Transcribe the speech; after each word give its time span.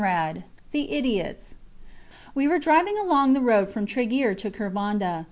THE 0.71 0.93
IDIOTS 0.97 1.53
We 2.33 2.47
were 2.47 2.57
driving 2.57 2.97
along 2.97 3.33
the 3.33 3.39
road 3.39 3.69
from 3.69 3.85
Treguier 3.85 4.35
to 4.35 4.49
Kervanda. 4.49 5.19